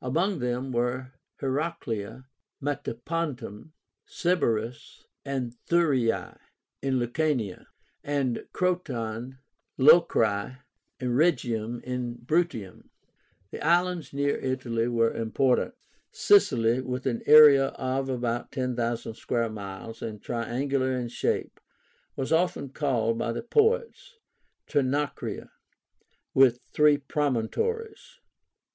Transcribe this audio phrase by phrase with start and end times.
[0.00, 1.12] Among them were
[1.42, 2.24] Heracléa,
[2.58, 3.72] Metapontum,
[4.06, 6.38] Sybaris, and Thurii,
[6.80, 7.66] in Lucania;
[8.02, 9.40] and Croton,
[9.78, 10.56] Locri,
[11.00, 12.88] and Rhegium, in Bruttium.
[13.50, 15.74] The islands near Italy were important.
[16.12, 21.60] SICILY, with an area of about 10,000 square miles, and triangular in shape,
[22.16, 24.14] was often called by the poets
[24.66, 25.50] TRINACRIA
[26.32, 28.20] (with three promontories).